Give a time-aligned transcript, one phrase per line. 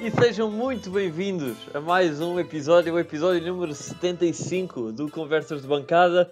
[0.00, 5.66] E sejam muito bem-vindos a mais um episódio, o episódio número 75 do Conversas de
[5.66, 6.30] Bancada.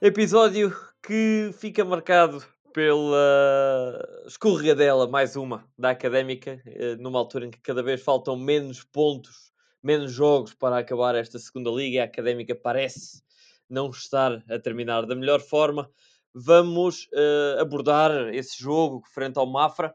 [0.00, 2.42] Episódio que fica marcado
[2.72, 8.82] pela escorregadela, mais uma, da Académica, eh, numa altura em que cada vez faltam menos
[8.82, 9.52] pontos,
[9.82, 13.22] menos jogos para acabar esta segunda liga e a Académica parece
[13.68, 15.90] não estar a terminar da melhor forma.
[16.34, 19.94] Vamos uh, abordar esse jogo frente ao Mafra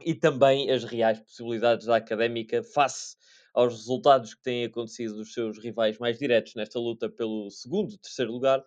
[0.00, 3.16] e também as reais possibilidades da Académica face
[3.52, 8.32] aos resultados que têm acontecido dos seus rivais mais diretos nesta luta pelo segundo, terceiro
[8.32, 8.60] lugar.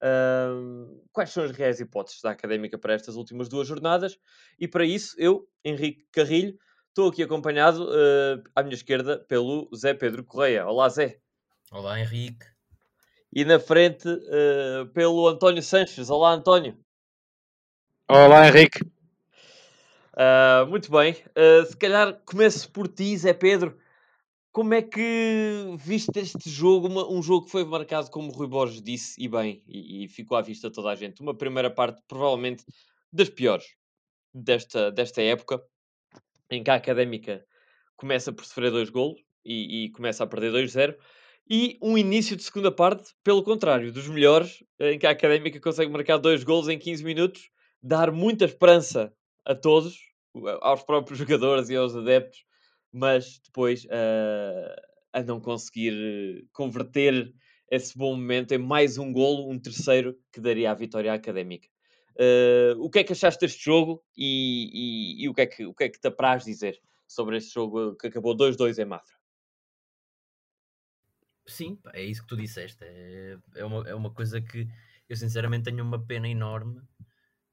[0.00, 4.16] Uh, quais são as reais hipóteses da Académica para estas últimas duas jornadas?
[4.58, 6.56] E para isso, eu, Henrique Carrilho,
[6.88, 10.66] estou aqui acompanhado uh, à minha esquerda pelo Zé Pedro Correia.
[10.66, 11.18] Olá, Zé.
[11.72, 12.46] Olá, Henrique.
[13.32, 16.10] E na frente uh, pelo António Sanches.
[16.10, 16.78] Olá, António.
[18.08, 18.80] Olá, Henrique.
[20.18, 21.12] Uh, muito bem.
[21.12, 23.78] Uh, se calhar começo por ti, Zé Pedro.
[24.50, 26.88] Como é que viste este jogo?
[26.88, 30.08] Uma, um jogo que foi marcado, como o Rui Borges disse, e bem, e, e,
[30.08, 31.20] ficou à vista toda a gente.
[31.20, 32.64] Uma primeira parte, provavelmente,
[33.12, 33.66] das piores
[34.34, 35.62] desta, desta época,
[36.50, 37.44] em que a académica
[37.96, 40.96] começa por sofrer dois golos e, e começa a perder 2-0.
[41.48, 45.92] E um início de segunda parte, pelo contrário, dos melhores, em que a académica consegue
[45.92, 49.12] marcar dois golos em 15 minutos, dar muita esperança
[49.48, 49.98] a todos,
[50.60, 52.44] aos próprios jogadores e aos adeptos,
[52.92, 54.80] mas depois uh,
[55.12, 57.34] a não conseguir converter
[57.70, 61.68] esse bom momento em mais um golo, um terceiro, que daria a vitória à Académica.
[62.14, 65.66] Uh, o que é que achaste deste jogo e, e, e, o, que é que,
[65.66, 69.16] o que é que te apraz dizer sobre este jogo que acabou 2-2 em Mafra?
[71.46, 72.78] Sim, é isso que tu disseste.
[72.82, 74.68] É, é, uma, é uma coisa que
[75.08, 76.82] eu sinceramente tenho uma pena enorme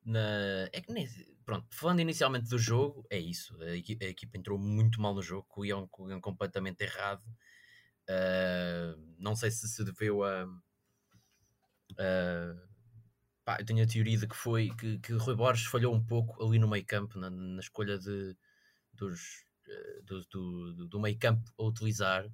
[0.05, 0.69] na.
[0.71, 1.07] É que nem,
[1.45, 3.59] pronto, falando inicialmente do jogo, é isso.
[3.61, 7.23] A equipa, a equipa entrou muito mal no jogo, com o com o completamente errado.
[8.09, 10.45] Uh, não sei se se deveu a.
[11.93, 12.67] Uh,
[13.43, 16.43] pá, eu tenho a teoria de que foi que, que Rui Borges falhou um pouco
[16.43, 18.35] ali no meio campo, na, na escolha de,
[18.93, 22.27] dos, uh, do, do, do meio campo a utilizar.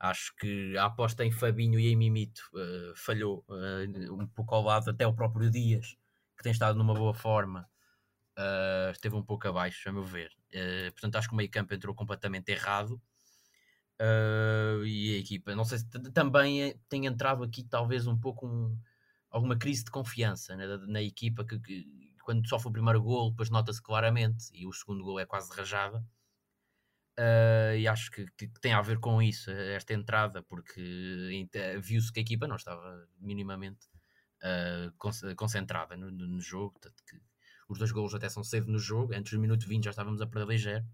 [0.00, 4.62] Acho que a aposta em Fabinho e em Mimito uh, falhou uh, um pouco ao
[4.62, 5.96] lado, até o próprio Dias,
[6.38, 7.68] que tem estado numa boa forma,
[8.38, 10.30] uh, esteve um pouco abaixo, a meu ver.
[10.54, 13.00] Uh, portanto, acho que o meio campo entrou completamente errado.
[14.00, 18.46] Uh, e a equipa, não sei se também é, tem entrado aqui talvez um pouco
[18.46, 18.78] um,
[19.28, 23.50] alguma crise de confiança né, na equipa que, que, quando sofre o primeiro gol depois
[23.50, 25.98] nota-se claramente e o segundo gol é quase rajada
[27.18, 31.48] uh, e acho que, que, tem a ver com isso esta entrada porque
[31.80, 33.88] viu-se que a equipa não estava minimamente
[34.42, 36.80] uh, concentrada no, no jogo
[37.68, 40.26] os dois golos até são cedo no jogo, entre os minutos 20 já estávamos a
[40.26, 40.84] perder ligeiro,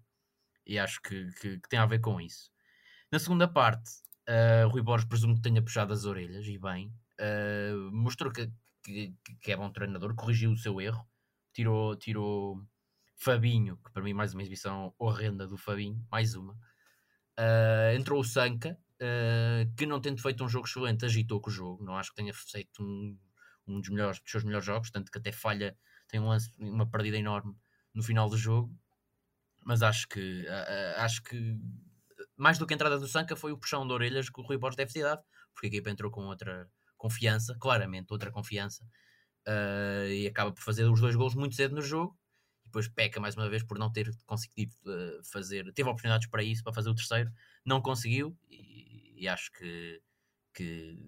[0.65, 2.51] e acho que, que, que tem a ver com isso.
[3.11, 3.89] Na segunda parte,
[4.27, 8.51] uh, Rui Borges presumo que tenha puxado as orelhas, e bem, uh, mostrou que,
[8.83, 11.07] que, que, é bom treinador, corrigiu o seu erro,
[11.53, 12.61] tirou, tirou
[13.15, 16.53] Fabinho, que para mim mais uma exibição horrenda do Fabinho, mais uma.
[17.39, 21.53] Uh, entrou o Sanca, uh, que não tendo feito um jogo excelente, agitou com o
[21.53, 23.17] jogo, não acho que tenha feito um,
[23.67, 25.77] um dos, melhores, dos seus melhores jogos, tanto que até falha
[26.07, 27.55] tem um lance, uma perdida enorme
[27.93, 28.75] no final do jogo,
[29.63, 30.45] mas acho que
[30.97, 31.59] acho que
[32.37, 34.57] mais do que a entrada do Sanca foi o puxão de orelhas que o Rui
[34.57, 35.23] Borges deve ter dado,
[35.53, 38.83] porque a equipa entrou com outra confiança, claramente outra confiança,
[39.47, 42.17] uh, e acaba por fazer os dois gols muito cedo no jogo,
[42.63, 46.43] e depois peca mais uma vez por não ter conseguido uh, fazer, teve oportunidades para
[46.43, 47.31] isso, para fazer o terceiro,
[47.63, 50.01] não conseguiu, e, e acho que,
[50.53, 50.99] que,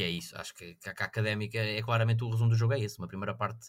[0.00, 2.80] que, é isso, acho que, que a académica é claramente o resumo do jogo é
[2.80, 3.68] esse, uma primeira parte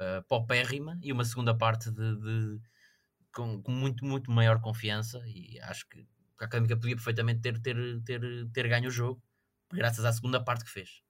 [0.00, 2.60] uh, paupérrima e uma segunda parte de, de
[3.34, 5.20] com, com, muito, muito maior confiança.
[5.26, 6.06] E acho que
[6.40, 8.22] a Académica podia perfeitamente ter, ter, ter,
[8.54, 9.22] ter ganho o jogo
[9.70, 11.02] graças à segunda parte que fez.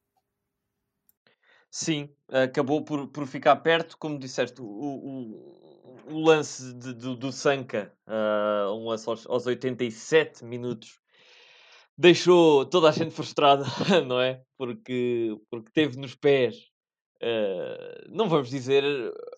[1.70, 7.30] Sim, acabou por, por ficar perto, como disseste, o, o, o lance de, do, do
[7.30, 10.99] Sanca, uh, um lance aos, aos 87 minutos,
[12.00, 13.64] deixou toda a gente frustrada,
[14.08, 14.42] não é?
[14.56, 16.70] Porque, porque teve nos pés
[17.22, 18.82] Uh, não vamos dizer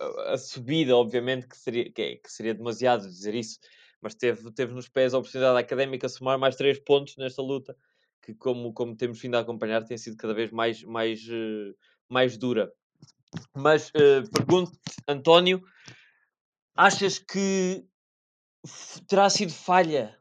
[0.00, 3.59] a, a, subida, obviamente, que seria, que, é, que, seria demasiado dizer isso,
[4.00, 7.76] mas teve, teve nos pés a oportunidade académica de somar mais três pontos nesta luta,
[8.23, 11.75] que, como, como temos vindo a acompanhar, tem sido cada vez mais, mais, uh,
[12.08, 12.73] mais dura.
[13.53, 14.70] Mas uh, pergunto
[15.08, 15.61] António,
[16.76, 17.85] achas que
[19.08, 20.17] terá sido falha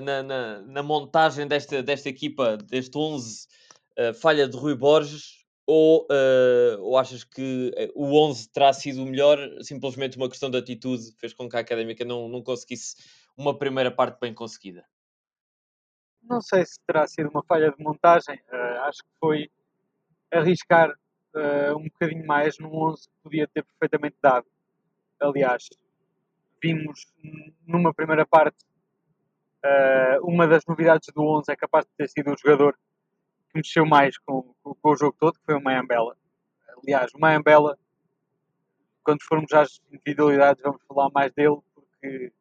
[0.00, 3.46] na, na, na, montagem desta, desta equipa, deste 11,
[4.20, 5.42] falha de Rui Borges?
[5.64, 10.50] Ou, uh, ou achas que eh, o 11 terá sido o melhor, simplesmente uma questão
[10.50, 12.96] de atitude fez com que a Académica não, não conseguisse
[13.36, 14.84] uma primeira parte bem conseguida?
[16.22, 19.50] Não sei se terá sido uma falha de montagem, uh, acho que foi
[20.32, 24.46] arriscar uh, um bocadinho mais num 11 que podia ter perfeitamente dado.
[25.20, 25.68] Aliás,
[26.60, 27.06] vimos
[27.66, 28.58] numa primeira parte
[30.22, 32.74] uma das novidades do 11 é capaz de ter sido o jogador
[33.52, 36.16] que mexeu mais com, com, com o jogo todo, que foi o Mayambela.
[36.82, 37.78] Aliás, o Mayambela,
[39.04, 42.32] quando formos às individualidades, vamos falar mais dele, porque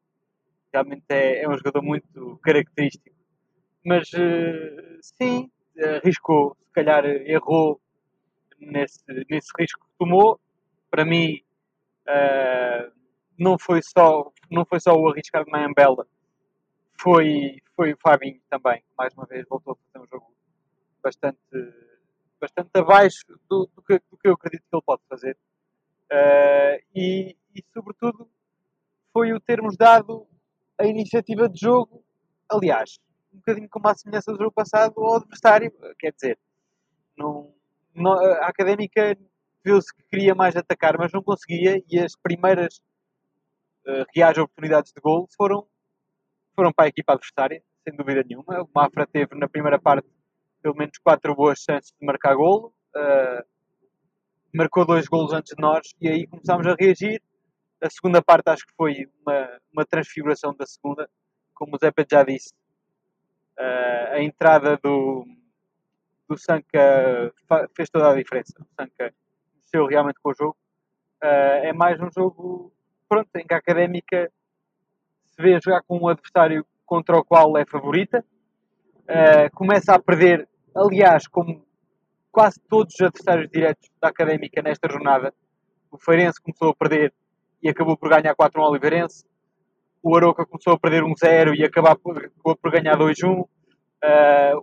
[0.73, 3.15] realmente é, é um jogador muito característico.
[3.85, 7.79] Mas uh, sim, arriscou, se calhar errou
[8.59, 10.39] nesse, nesse risco que tomou.
[10.89, 11.41] Para mim,
[12.07, 12.91] uh,
[13.37, 16.07] não, foi só, não foi só o arriscar de Mayambela,
[17.01, 20.35] foi, foi o Fabinho também, mais uma vez voltou a fazer um jogo
[21.01, 21.39] bastante,
[22.39, 25.35] bastante abaixo do, do, que, do que eu acredito que ele pode fazer.
[26.11, 28.29] Uh, e, e, sobretudo,
[29.11, 30.27] foi o termos dado
[30.77, 32.03] a iniciativa de jogo,
[32.49, 32.99] aliás,
[33.33, 36.37] um bocadinho como a semelhança do jogo passado ao adversário, quer dizer,
[37.17, 37.53] não,
[37.95, 39.17] não, a académica
[39.63, 42.81] viu-se que queria mais atacar, mas não conseguia, e as primeiras
[43.87, 45.65] uh, reais oportunidades de gol foram,
[46.61, 48.61] foram para a equipa adversária, sem dúvida nenhuma.
[48.61, 50.07] O Mafra teve na primeira parte
[50.61, 52.71] pelo menos quatro boas chances de marcar golo.
[52.95, 53.43] Uh,
[54.53, 57.19] marcou dois golos antes de nós e aí começámos a reagir.
[57.81, 61.09] A segunda parte acho que foi uma, uma transfiguração da segunda,
[61.55, 62.53] como o Zepa já disse.
[63.57, 65.25] Uh, a entrada do,
[66.29, 67.33] do Sanca
[67.75, 68.53] fez toda a diferença.
[68.59, 69.11] O Sanca
[69.55, 70.57] mexeu realmente com o jogo.
[71.23, 72.71] Uh, é mais um jogo
[73.09, 74.31] pronto, em que a académica
[75.41, 78.23] vê jogar com um adversário contra o qual é favorita.
[79.03, 81.65] Uh, começa a perder aliás, como
[82.31, 85.33] quase todos os adversários diretos da Académica nesta jornada,
[85.91, 87.13] o Feirense começou a perder
[87.61, 89.25] e acabou por ganhar 4-1 ao Oliveirense,
[90.01, 91.95] o Aroca começou a perder 1-0 e acabou
[92.57, 93.47] por, ganhar 2-1, uh,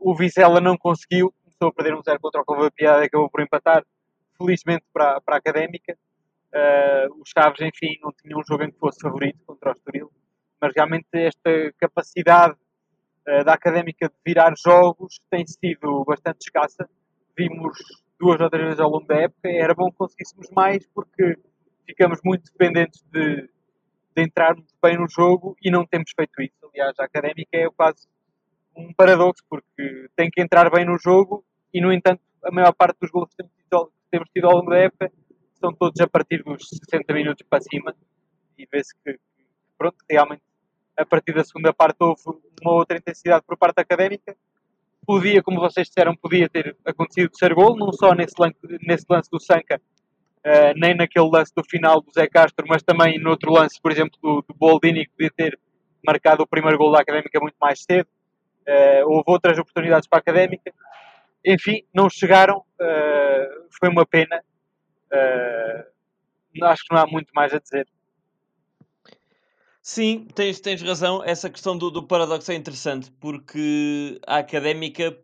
[0.00, 3.40] o Vizela não conseguiu, começou a perder 1-0 contra o Cova Piedade e acabou por
[3.40, 3.84] empatar,
[4.36, 5.96] felizmente para, para a Académica.
[6.48, 10.10] Uh, os Chaves, enfim, não tinham um jogo em que fosse favorito contra o Estoril,
[10.60, 12.56] mas realmente esta capacidade
[13.26, 16.88] eh, da Académica de virar jogos tem sido bastante escassa.
[17.36, 17.78] Vimos
[18.18, 19.48] duas ou três vezes ao longo da época.
[19.48, 21.38] Era bom que conseguíssemos mais porque
[21.86, 23.48] ficamos muito dependentes de,
[24.16, 26.70] de entrarmos bem no jogo e não temos feito isso.
[26.72, 28.08] Aliás, a Académica é quase
[28.76, 32.98] um paradoxo porque tem que entrar bem no jogo e, no entanto, a maior parte
[33.00, 35.12] dos gols que temos tido, temos tido ao longo da época
[35.58, 37.94] são todos a partir dos 60 minutos para cima
[38.56, 39.18] e vê-se que,
[39.76, 40.42] pronto, realmente
[40.98, 42.20] a partir da segunda parte houve
[42.60, 44.36] uma outra intensidade por parte académica.
[45.06, 49.30] Podia, como vocês disseram, podia ter acontecido ser gol, não só nesse lance, nesse lance
[49.30, 49.80] do Sanca,
[50.38, 53.92] uh, nem naquele lance do final do Zé Castro, mas também no outro lance, por
[53.92, 55.58] exemplo, do, do Boldini, que podia ter
[56.04, 58.08] marcado o primeiro gol da Académica muito mais cedo.
[58.66, 60.72] Uh, houve outras oportunidades para a Académica.
[61.46, 62.58] Enfim, não chegaram.
[62.58, 64.42] Uh, foi uma pena.
[66.64, 67.86] acho que não há muito mais a dizer.
[69.90, 71.24] Sim, tens, tens razão.
[71.24, 75.18] Essa questão do, do paradoxo é interessante porque a académica,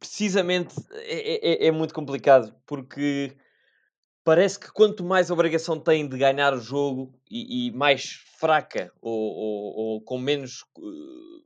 [0.00, 3.36] precisamente, é, é, é muito complicado porque
[4.24, 9.12] parece que quanto mais obrigação tem de ganhar o jogo e, e mais fraca ou,
[9.14, 11.44] ou, ou, com menos, uh,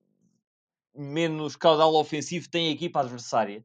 [0.97, 3.62] menos caudal ofensivo tem a equipa adversária,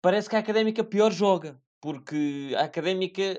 [0.00, 3.38] parece que a académica pior joga porque a académica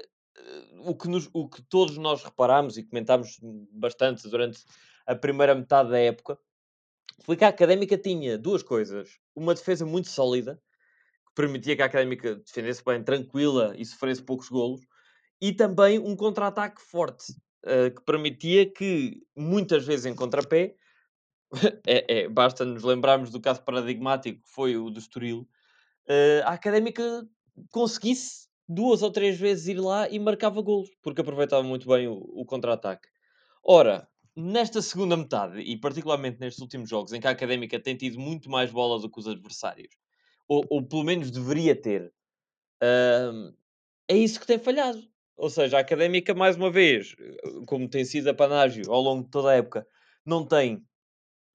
[0.79, 3.39] o que, nos, o que todos nós reparámos e comentámos
[3.71, 4.63] bastante durante
[5.05, 6.37] a primeira metade da época
[7.23, 9.19] foi que a Académica tinha duas coisas.
[9.35, 10.61] Uma defesa muito sólida,
[11.27, 14.81] que permitia que a Académica defendesse bem, tranquila e sofresse poucos golos,
[15.41, 17.33] e também um contra-ataque forte,
[17.65, 20.75] uh, que permitia que, muitas vezes em contrapé,
[21.87, 25.47] é, é, basta nos lembrarmos do caso paradigmático que foi o do Estoril,
[26.07, 27.27] uh, a Académica
[27.71, 32.15] conseguisse duas ou três vezes ir lá e marcava golos, porque aproveitava muito bem o,
[32.15, 33.07] o contra-ataque.
[33.63, 38.19] Ora, nesta segunda metade, e particularmente nestes últimos jogos, em que a Académica tem tido
[38.19, 39.95] muito mais bola do que os adversários,
[40.47, 42.13] ou, ou pelo menos deveria ter,
[42.83, 43.53] uh,
[44.07, 45.01] é isso que tem falhado.
[45.35, 47.15] Ou seja, a Académica, mais uma vez,
[47.65, 49.87] como tem sido a panágio ao longo de toda a época,
[50.25, 50.83] não tem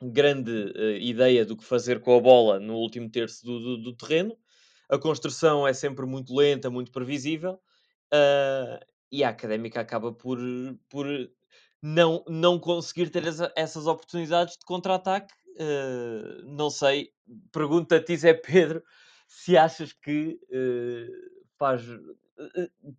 [0.03, 3.97] grande uh, ideia do que fazer com a bola no último terço do, do, do
[3.97, 4.37] terreno
[4.93, 7.55] a construção é sempre muito lenta, muito previsível,
[8.13, 10.39] uh, e a académica acaba por,
[10.91, 11.07] por
[11.81, 15.33] não, não conseguir ter essa, essas oportunidades de contra-ataque.
[15.57, 17.11] Uh, não sei,
[17.51, 18.83] pergunta a ti, Zé Pedro,
[19.27, 21.83] se achas que uh, faz.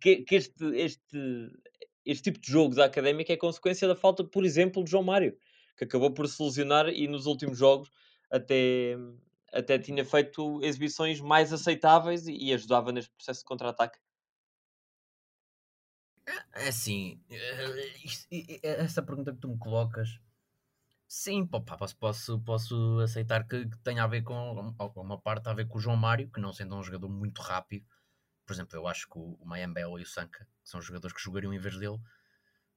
[0.00, 1.50] Que, que este, este,
[2.04, 5.36] este tipo de jogo da académica é consequência da falta, por exemplo, de João Mário,
[5.76, 7.88] que acabou por se lesionar e nos últimos jogos
[8.30, 8.96] até,
[9.54, 13.98] até tinha feito exibições mais aceitáveis e, ajudava neste processo de contra-ataque.
[16.54, 17.22] É assim,
[18.62, 20.18] essa pergunta que tu me colocas,
[21.06, 24.34] sim, posso, posso, posso aceitar que, que tenha a ver com
[24.96, 27.86] uma parte a ver com o João Mário, que não sendo um jogador muito rápido,
[28.46, 31.52] por exemplo, eu acho que o, o Mayambel e o Sanka são jogadores que jogariam
[31.52, 31.98] em vez dele,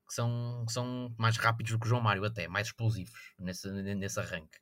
[0.07, 3.69] que são, que são mais rápidos do que o João Mário, até mais explosivos nesse,
[3.71, 4.59] nesse arranque.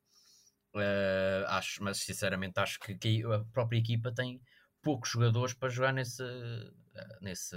[0.75, 4.41] Uh, acho, mas sinceramente acho que, que, a própria equipa tem
[4.81, 6.75] poucos jogadores para jogar nesse, uh,
[7.21, 7.55] nesse,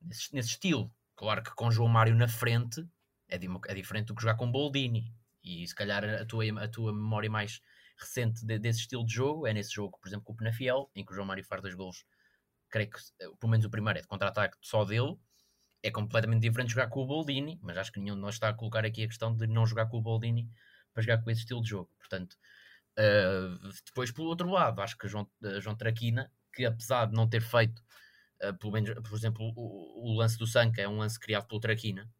[0.00, 0.90] nesse, nesse, estilo.
[1.14, 2.86] Claro que com João Mário na frente
[3.28, 5.14] é, di é, diferente do que jogar com Boldini.
[5.44, 7.60] E se calhar a tua, a tua memória mais
[7.98, 11.04] recente de, desse estilo de jogo é nesse jogo, por exemplo, com o Penafiel, em
[11.04, 12.04] que o João Mário faz dois golos
[12.70, 15.18] creio que eh, pelo menos o primeiro é de contra-ataque só dele.
[15.82, 18.54] É completamente diferente jogar com o Boldini, mas acho que nenhum de nós está a
[18.54, 20.48] colocar aqui a questão de não jogar com o Boldini
[20.92, 21.90] para jogar com esse estilo de jogo.
[21.98, 22.36] Portanto,
[22.98, 27.28] uh, depois pelo outro lado, acho que João, uh, João Traquina, que apesar de não
[27.28, 27.82] ter feito,
[28.42, 31.60] uh, pelo menos, por exemplo, o, o, lance do Sanca é um lance criado pelo
[31.60, 32.10] Traquina,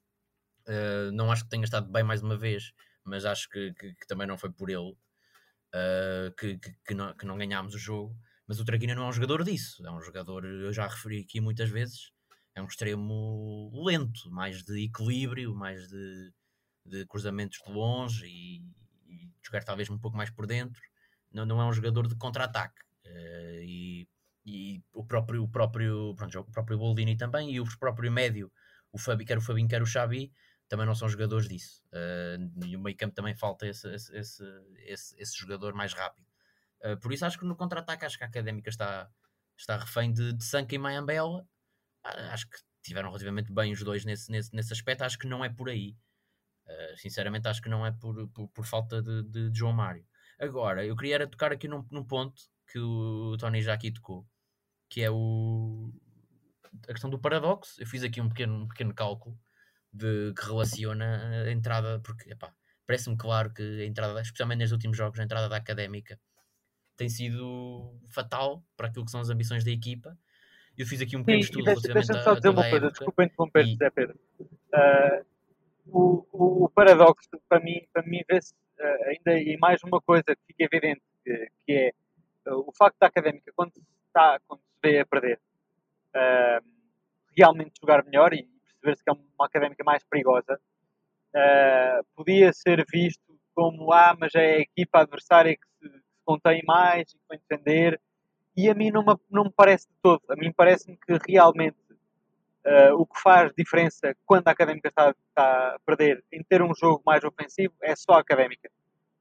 [1.15, 2.73] não acho que tenha estado bem mais uma vez,
[3.03, 4.95] mas acho que, que, que também não foi por ele
[6.39, 8.17] que, que, não, que não ganhámos o jogo.
[8.47, 9.85] Mas o Traquina não é um jogador disso.
[9.85, 12.12] É um jogador, eu já referi aqui muitas vezes,
[12.55, 16.33] é um extremo lento, mais de equilíbrio, mais de,
[16.90, 18.59] de cruzamentos de longe e,
[19.06, 20.80] e jogar talvez um pouco mais por dentro.
[21.32, 22.80] Não, não é um jogador de contra-ataque.
[23.06, 24.09] Uh, e,
[24.44, 28.50] e, o próprio, o próprio, pronto, o próprio Boldini também, e o próprio médio,
[28.92, 30.32] o Fabi, quer o Fabinho, quer o Xavi,
[30.68, 31.82] também não são jogadores disso.
[31.92, 34.14] Uh, e o meio campo também falta esse, esse,
[34.87, 36.26] esse, esse, jogador mais rápido.
[36.85, 39.11] Uh, por isso acho que no contra-ataque acho que a Académica está,
[39.56, 41.40] está refém de, de Sanka e Mayambela.
[42.06, 45.02] Uh, acho que tiveram relativamente bem os dois nesse, nesse, nesse aspecto.
[45.02, 45.97] Acho que não é por aí.
[46.71, 50.05] Uh, sinceramente acho que não é por, por, por falta de, de, de, João Mário.
[50.39, 54.25] Agora, eu queria era tocar aqui num, num ponto que o Tony já aqui tocou,
[54.89, 55.93] que é o,
[56.89, 57.81] a questão do paradoxo.
[57.83, 59.37] Eu fiz aqui um pequeno, um pequeno cálculo
[59.93, 62.31] de, que relaciona a entrada, porque
[62.87, 66.19] parece-me claro que a entrada, especialmente nos últimos jogos, a entrada da académica
[66.97, 70.17] tem sido fatal para aquilo que são as ambições da equipa.
[70.79, 73.67] Eu fiz aqui um pequeno estudo deixa, relativamente deixa só dizer uma coisa, desculpa interromper,
[73.67, 73.73] e...
[73.73, 74.21] José Pedro.
[74.41, 75.29] Uh,
[75.92, 76.26] o,
[76.64, 80.64] o, paradoxo, para mim, para mim vê-se uh, ainda e mais uma coisa que fica
[80.64, 85.00] evidente, que, que é uh, o facto da académica, quando se, está, quando se vê
[85.00, 85.40] a perder,
[87.37, 90.61] realmente jogar melhor e perceber-se que é uma académica mais perigosa,
[92.16, 97.18] podia ser visto como, ah, mas é a equipa adversária que se contém mais e
[97.18, 98.00] que vem defender.
[98.56, 100.23] E a mim não me, não me parece de todo.
[100.28, 101.76] A mim parece-me que realmente
[102.67, 106.75] uh, o que faz diferença quando a académica está, está, a perder em ter um
[106.75, 108.71] jogo mais ofensivo é só a académica.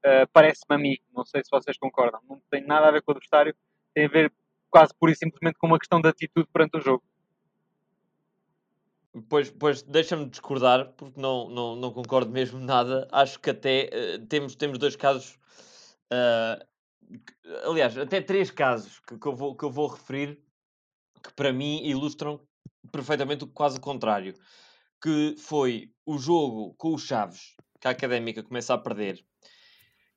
[0.04, 2.20] Uh, parece-me a mim, não sei se vocês concordam.
[2.28, 3.54] Não tem nada a ver com o adversário,
[3.94, 4.32] tem a ver
[4.70, 7.02] quase pura e simplesmente com uma questão de atitude perante o jogo.
[9.28, 13.08] Pois, pois deixa-me discordar, porque não, não, não concordo mesmo nada.
[13.10, 15.38] Acho que até uh, temos, temos dois casos
[16.12, 16.64] uh,
[17.64, 20.38] aliás, até três casos que, que, eu vou, que eu vou referir
[21.22, 22.40] que para mim ilustram
[22.92, 24.34] perfeitamente quase o contrário.
[25.02, 29.24] Que foi o jogo com os Chaves, que a Académica começa a perder,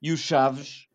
[0.02, 0.90] e o Chaves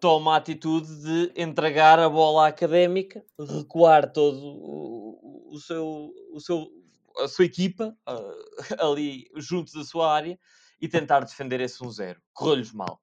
[0.00, 6.40] toma a atitude de entregar a bola à Académica, recuar todo o, o seu, o
[6.40, 6.70] seu,
[7.18, 8.56] a sua equipa uh,
[8.90, 10.38] ali junto da sua área
[10.80, 12.16] e tentar defender esse 1-0.
[12.32, 13.00] Correu-lhes mal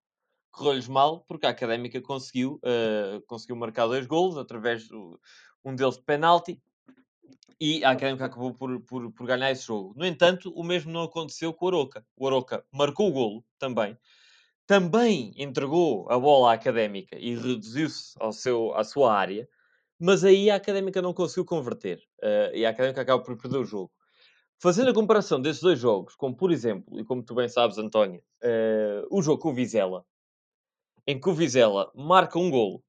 [0.52, 4.96] correu-lhes mal, porque a Académica conseguiu, uh, conseguiu marcar dois golos através de
[5.64, 6.62] um deles de penalti
[7.60, 9.94] e a Académica acabou por, por, por, ganhar esse jogo.
[9.96, 12.04] No entanto, o mesmo não aconteceu com o Aroca.
[12.18, 13.96] O Aroca marcou o golo também,
[14.66, 19.48] também entregou a bola à Académica e reduziu-se ao seu, à sua área,
[20.00, 23.66] mas aí a Académica não conseguiu converter uh, e a Académica acaba por perder o
[23.66, 23.92] jogo.
[24.58, 28.24] Fazendo a comparação desses dois jogos, como por exemplo, e como tu bem sabes, António,
[28.44, 30.04] uh, o jogo com o Vizela,
[31.06, 32.84] em que o Vizela marca um golo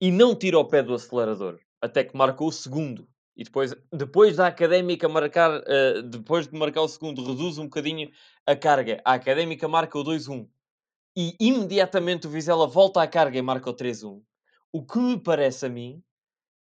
[0.00, 3.08] e não tira o pé do acelerador, até que marca o segundo.
[3.36, 8.10] E depois, depois da Académica marcar, uh, depois de marcar o segundo, reduz um bocadinho
[8.46, 9.00] a carga.
[9.04, 10.46] A Académica marca o 2-1.
[11.16, 14.22] E imediatamente o Vizela volta à carga e marca o 3-1.
[14.72, 16.02] O que me parece a mim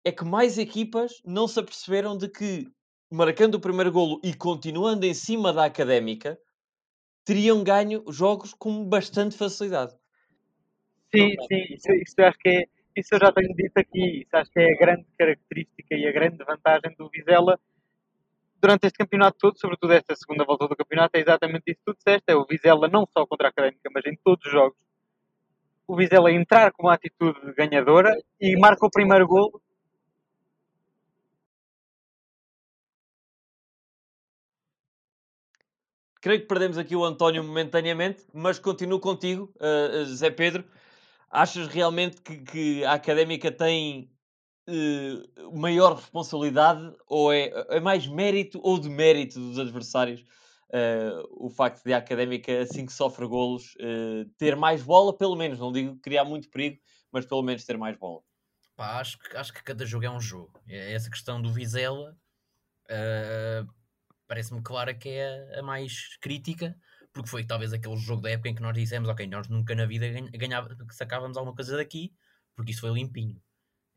[0.05, 2.71] é que mais equipas não se aperceberam de que,
[3.11, 6.39] marcando o primeiro golo e continuando em cima da Académica,
[7.25, 9.93] teriam ganho jogos com bastante facilidade.
[11.13, 12.67] Sim, sim, isso, isso acho que é,
[12.99, 16.11] isso eu já tenho dito aqui, isso acho que é a grande característica e a
[16.11, 17.59] grande vantagem do Vizela
[18.59, 21.95] durante este campeonato todo, sobretudo esta segunda volta do campeonato, é exatamente isso que tu
[21.95, 24.77] disseste, é o Vizela não só contra a Académica, mas em todos os jogos.
[25.87, 29.61] O Vizela entrar com uma atitude ganhadora e marca o primeiro gol
[36.27, 40.61] creio que perdemos aqui o António momentaneamente, mas continuo contigo, uh, Zé Pedro.
[41.29, 44.11] Achas realmente que, que a académica tem
[44.67, 50.21] uh, maior responsabilidade ou é, é mais mérito ou demérito dos adversários?
[50.69, 53.73] Uh, o facto de a académica, assim que sofre golos,
[54.37, 56.81] ter mais bola, pelo menos, não digo criar muito perigo,
[57.11, 58.21] mas pelo menos ter mais bola.
[58.75, 60.61] Pá, acho, que, acho que cada jogo é um jogo.
[60.67, 62.15] É essa questão do Vizela.
[62.85, 63.67] Uh,
[64.27, 66.77] parece-me clara que é a mais crítica,
[67.17, 69.87] porque foi talvez aquele jogo da época em que nós dissemos, ok, nós nunca na
[69.87, 70.07] vida
[70.37, 72.13] ganhava, sacávamos alguma coisa daqui,
[72.55, 73.41] porque isso foi limpinho.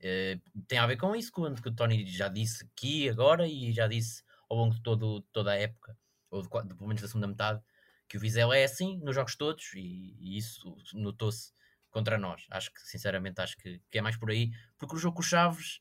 [0.01, 3.73] Uh, tem a ver com isso, quando que o Tony já disse aqui agora e
[3.73, 5.95] já disse ao longo de todo, toda a época,
[6.31, 7.61] ou de, de, pelo menos da segunda metade,
[8.09, 11.53] que o Vizela é assim nos jogos todos e, e isso notou-se
[11.91, 12.47] contra nós.
[12.51, 15.25] Acho que, sinceramente, acho que, que, é mais por aí, porque o jogo com o
[15.25, 15.81] Chaves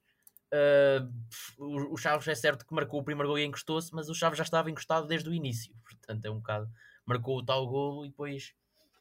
[0.51, 4.37] Uh, o, Chaves é certo que marcou o primeiro gol e encostou-se, mas o Chaves
[4.37, 5.73] já estava encostado desde o início.
[5.83, 6.69] Portanto, é um bocado.
[7.09, 8.53] Marcou o tal golo e depois.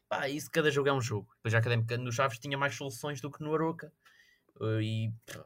[0.09, 1.31] Pá, isso cada jogo é um jogo.
[1.35, 3.93] Depois a Académica no Chaves tinha mais soluções do que no Aroca.
[4.59, 5.45] Uh, e pá,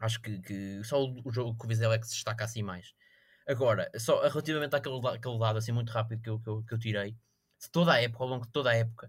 [0.00, 2.92] acho que, que, só o, jogo com o Vizela é que se destaca assim mais.
[3.46, 6.78] Agora, só relativamente àquele, àquele dado assim muito rápido que eu, que eu, que eu
[6.78, 9.08] tirei, de toda a época, ao longo de toda a época,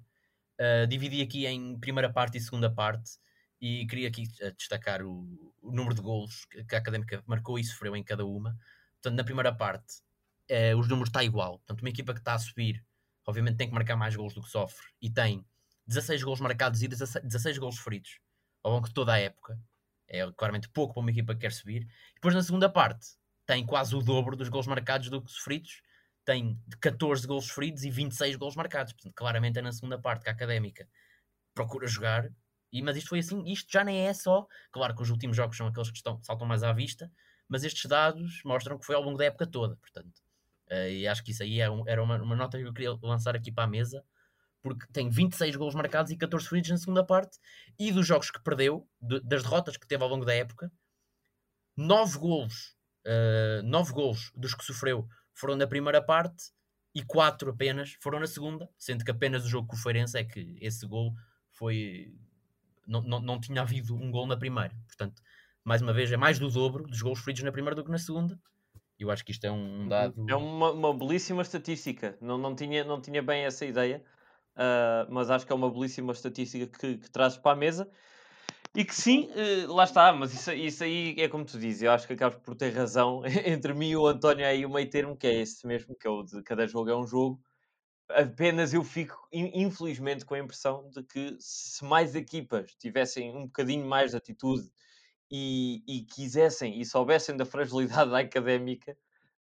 [0.60, 3.18] uh, dividi aqui em primeira parte e segunda parte
[3.60, 7.64] e queria aqui eh, destacar o, o número de golos que a Académica marcou e
[7.64, 8.56] sofreu em cada uma.
[8.94, 10.02] Portanto, na primeira parte,
[10.48, 11.60] eh, os números está igual.
[11.60, 12.84] Portanto, uma equipa que está a subir,
[13.26, 15.46] obviamente tem que marcar mais golos do que sofre e tem
[15.88, 18.20] 16 golos marcados e 16, 16 golos feridos
[18.64, 19.60] ao longo de toda a época.
[20.08, 21.88] É claramente pouco para uma equipa que quer subir.
[22.14, 23.08] Depois, na segunda parte,
[23.46, 25.82] tem quase o dobro dos golos marcados do que sofridos.
[26.24, 28.94] Tem 14 golos feridos e 26 golos marcados.
[28.94, 30.88] Portanto, claramente é na segunda parte que a Académica
[31.54, 32.30] procura jogar
[32.76, 34.46] e, mas isto foi assim, isto já nem é só.
[34.70, 37.10] Claro que os últimos jogos são aqueles que estão, saltam mais à vista,
[37.48, 40.22] mas estes dados mostram que foi ao longo da época toda, portanto.
[40.70, 42.98] Uh, e acho que isso aí é um, era uma, uma, nota que eu queria
[43.02, 44.04] lançar aqui para a mesa,
[44.62, 47.38] porque tem 26 gols marcados e 14 feridos na segunda parte,
[47.78, 50.72] e dos jogos que perdeu, de, das derrotas que teve ao longo da época,
[51.78, 52.76] 9 golos,
[53.06, 56.52] uh, 9 golos dos que sofreu foram na primeira parte
[56.96, 60.24] e 4 apenas foram na segunda, sendo que apenas o jogo com o Feirense é
[60.24, 61.14] que esse gol
[61.52, 62.16] foi
[62.88, 64.74] não, não, não tinha havido um gol na primeira.
[64.88, 65.22] Portanto,
[65.64, 67.98] mais uma vez, é mais do dobro dos gols feridos na primeira do que na
[67.98, 68.40] segunda.
[69.00, 69.88] Eu acho que isto é um uhum.
[69.88, 70.26] dado.
[70.30, 72.18] É uma, uma belíssima estatística.
[72.22, 74.04] Não, não, tinha, não tinha bem essa ideia,
[74.56, 77.90] uh, mas acho que é uma belíssima estatística que, que trazes para a mesa.
[78.74, 81.92] E que sim, uh, lá está, mas isso, isso aí é como tu dizes, eu
[81.92, 85.16] acho que acabas por ter razão entre mim e o António aí o meio termo,
[85.16, 87.42] que é esse mesmo, que é o de cada jogo é um jogo,
[88.10, 93.86] apenas eu fico, infelizmente, com a impressão de que se mais equipas tivessem um bocadinho
[93.86, 94.70] mais de atitude
[95.30, 98.98] e, e quisessem e soubessem da fragilidade da académica,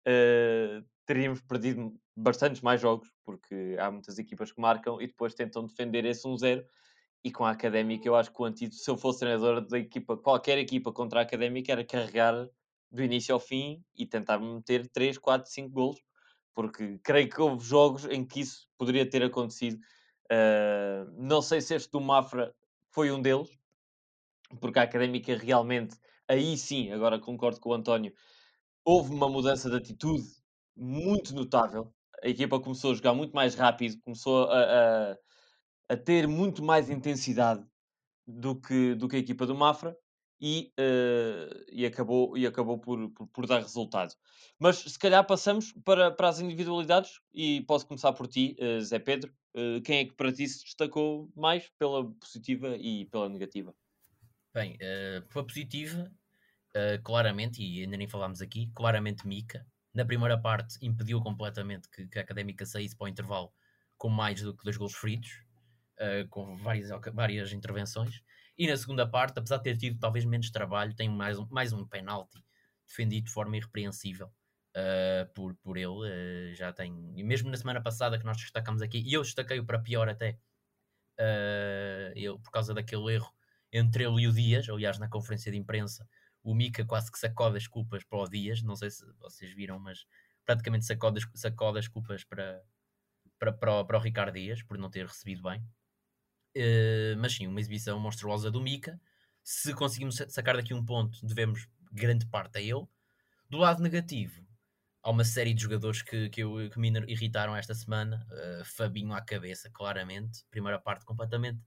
[0.07, 5.65] uh, teríamos perdido bastantes mais jogos, porque há muitas equipas que marcam e depois tentam
[5.65, 6.63] defender esse 1-0.
[7.25, 10.17] E com a académica, eu acho que o antídoto, se eu fosse treinador da equipa,
[10.17, 12.49] qualquer equipa contra a académica, era carregar
[12.91, 15.99] do início ao fim e tentar meter 3, 4, 5 golos
[16.53, 19.79] porque creio que houve jogos em que isso poderia ter acontecido.
[20.25, 22.53] Uh, não sei se este do Mafra
[22.91, 23.49] foi um deles,
[24.59, 25.95] porque a académica realmente,
[26.27, 28.13] aí sim, agora concordo com o António,
[28.85, 30.27] houve uma mudança de atitude
[30.75, 31.93] muito notável.
[32.23, 35.17] A equipa começou a jogar muito mais rápido, começou a, a,
[35.89, 37.65] a ter muito mais intensidade
[38.27, 39.95] do que, do que a equipa do Mafra
[40.39, 44.13] e, uh, e acabou, e acabou por, por, por, dar resultado.
[44.59, 48.99] Mas se calhar passamos para, para as individualidades e posso começar por ti, uh, Zé
[48.99, 49.33] Pedro.
[49.55, 53.73] Uh, quem é que para ti se destacou mais pela positiva e pela negativa?
[54.53, 54.77] Bem,
[55.29, 56.11] pela positiva,
[57.03, 59.65] claramente, e ainda nem falámos aqui, claramente Mica.
[59.93, 63.51] Na primeira parte impediu completamente que, que a Académica saísse para o intervalo
[63.97, 65.29] com mais do que dois gols feridos,
[66.29, 68.21] com várias, várias intervenções.
[68.57, 71.73] E na segunda parte, apesar de ter tido talvez menos trabalho, tem mais um, mais
[71.73, 72.43] um penalti
[72.87, 75.87] defendido de forma irrepreensível uh, por, por ele.
[75.87, 79.65] Uh, já tem, e mesmo na semana passada que nós destacamos aqui, e eu destaquei-o
[79.65, 80.37] para pior até,
[81.19, 83.33] uh, eu, por causa daquele erro
[83.73, 86.07] entre ele e o Dias, aliás, na conferência de imprensa,
[86.43, 89.79] o Mika quase que sacode as culpas para o Dias, não sei se vocês viram,
[89.79, 90.05] mas
[90.45, 92.61] praticamente sacode, sacode as culpas para,
[93.39, 95.59] para, para, o, para o Ricardo Dias por não ter recebido bem.
[96.55, 98.99] Uh, mas sim, uma exibição monstruosa do Mika.
[99.43, 102.85] Se conseguimos sacar daqui um ponto, devemos grande parte a ele.
[103.49, 104.45] Do lado negativo,
[105.01, 108.25] há uma série de jogadores que, que, eu, que me irritaram esta semana.
[108.29, 110.45] Uh, Fabinho à cabeça, claramente.
[110.51, 111.59] Primeira parte completamente.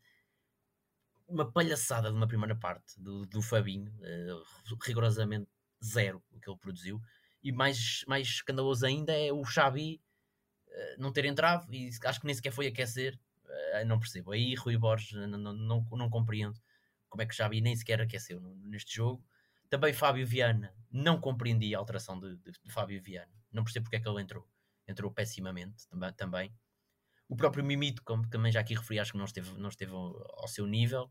[1.28, 3.92] Uma palhaçada de uma primeira parte do, do Fabinho.
[4.00, 5.48] Uh, rigorosamente
[5.84, 7.00] zero o que ele produziu.
[7.42, 10.00] E mais, mais escandaloso ainda é o Xabi
[10.68, 13.18] uh, não ter entrado e acho que nem sequer foi aquecer.
[13.86, 14.32] não percebo.
[14.32, 16.60] Aí Rui Borges não, não, não, não compreendo
[17.08, 19.24] como é que o Xabi nem sequer aqueceu neste jogo.
[19.68, 23.32] Também Fábio Viana, não compreendi a alteração de, de, de Fábio Viana.
[23.50, 24.48] Não percebo porque é que ele entrou.
[24.86, 26.54] Entrou pessimamente também.
[27.28, 30.46] O próprio Mimito, como também já aqui referi, acho que não esteve, não esteve ao,
[30.46, 31.10] seu nível.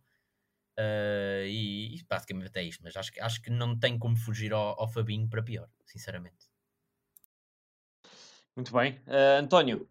[0.78, 2.82] Uh, e, e, basicamente é isto.
[2.84, 6.49] Mas acho, acho que não tem como fugir ao, ao Fabinho para pior, sinceramente.
[8.56, 8.93] Muito bem.
[9.08, 9.88] Uh, António,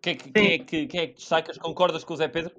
[0.00, 1.58] quem é, que, quem, é que, quem é que destacas?
[1.58, 2.54] Concordas com o Zé Pedro?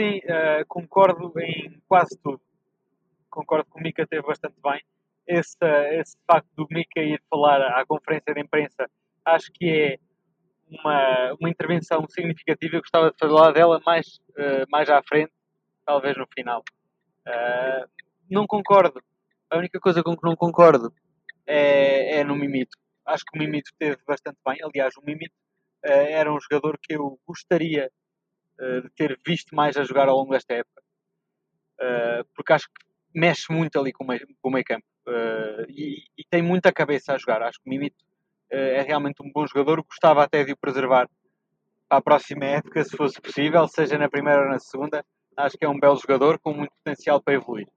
[0.00, 2.40] Sim, uh, concordo em quase tudo.
[3.28, 4.80] Concordo que o Mica esteve bastante bem.
[5.26, 5.56] Esse,
[5.92, 8.88] esse facto do Mica ir falar à conferência de imprensa
[9.24, 9.98] acho que é
[10.68, 12.76] uma, uma intervenção significativa.
[12.76, 15.32] Eu gostava de falar dela mais, uh, mais à frente,
[15.84, 16.62] talvez no final.
[17.26, 17.88] Uh,
[18.30, 19.02] não concordo.
[19.50, 20.92] A única coisa com que não concordo
[21.46, 22.76] é, é no Mimito.
[23.06, 24.58] Acho que o Mimito esteve bastante bem.
[24.62, 25.34] Aliás, o Mimito
[25.84, 27.90] uh, era um jogador que eu gostaria
[28.56, 30.80] de ter visto mais a jogar ao longo desta época.
[32.36, 34.86] Porque acho que mexe muito ali com o meio, com o meio campo.
[35.68, 37.42] E, e, tem muita cabeça a jogar.
[37.42, 37.96] Acho que o Mimito
[38.50, 39.82] é realmente um bom jogador.
[39.82, 41.08] Gostava até de o preservar
[41.88, 45.04] para a próxima época, se fosse possível, seja na primeira ou na segunda.
[45.36, 47.68] Acho que é um belo jogador com muito potencial para evoluir.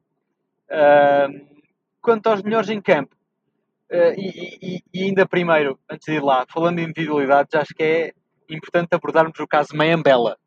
[2.01, 3.17] quanto aos melhores em campo,
[3.89, 7.84] Uh, e, e, e, ainda primeiro, antes de ir lá, falando de individualidades, acho que
[7.84, 8.13] é
[8.49, 10.38] importante abordarmos o caso Mayambela,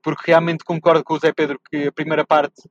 [0.00, 2.70] porque realmente concordo com o Zé Pedro que a primeira parte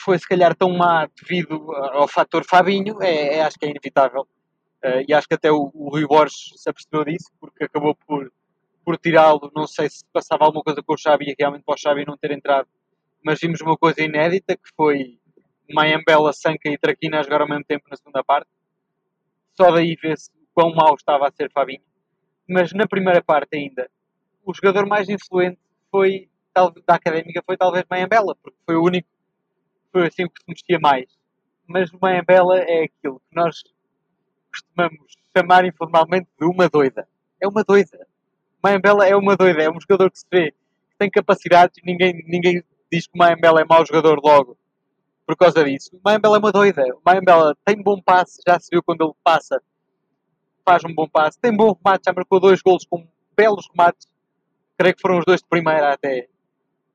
[0.00, 4.26] foi se calhar tão má devido ao fator Fabinho, é, é acho que é inevitável.
[4.84, 8.32] Uh, e acho que até o, o Rui Borges se apercebeu disso, porque acabou por,
[8.84, 9.50] por tirá-lo.
[9.54, 12.16] Não sei se passava alguma coisa com o Xavi e realmente para o Xavi não
[12.16, 12.68] ter entrado,
[13.24, 15.18] mas vimos uma coisa inédita que foi
[15.70, 18.48] Mayambela, Sanca e Traquina a jogar ao mesmo tempo na segunda parte
[19.56, 21.82] só daí vê-se quão mau estava a ser Fabinho.
[22.48, 23.90] Mas na primeira parte ainda,
[24.44, 25.58] o jogador mais influente
[25.90, 26.28] foi,
[26.86, 29.08] da Académica foi talvez Mayambela, porque foi o único,
[29.90, 31.06] foi assim que se mexia mais.
[31.66, 33.62] Mas o Mayambela é aquilo que nós
[34.52, 37.08] costumamos chamar informalmente de uma doida.
[37.40, 38.06] É uma doida.
[38.62, 42.22] Mayambela é uma doida, é um jogador que se vê que tem capacidades e ninguém,
[42.26, 42.62] ninguém
[42.92, 44.56] diz que o Mayambela é mau jogador logo
[45.26, 45.90] por causa disso.
[45.96, 46.82] O Mayambela é uma doida.
[46.94, 49.60] O Mayambela tem bom passe, já se viu quando ele passa,
[50.64, 51.40] faz um bom passe.
[51.40, 54.06] Tem bom remate, já marcou dois golos com belos remates.
[54.76, 56.28] Creio que foram os dois de primeira até.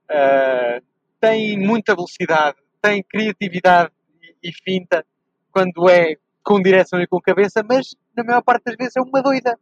[0.10, 0.86] Uh,
[1.20, 3.91] tem muita velocidade, tem criatividade
[4.22, 5.06] e, e finta
[5.52, 6.15] quando é
[6.47, 9.60] com direção e com cabeça, mas na maior parte das vezes é uma doida.